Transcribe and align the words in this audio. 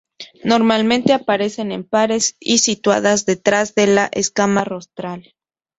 Normalmente 0.43 1.13
aparecen 1.13 1.71
en 1.71 1.83
pares 1.83 2.35
y 2.39 2.57
situadas 2.57 3.27
detrás 3.27 3.75
de 3.75 3.85
la 3.85 4.09
escama 4.11 4.63
rostral. 4.63 5.35